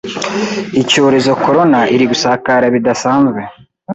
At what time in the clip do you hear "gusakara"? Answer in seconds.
2.11-2.65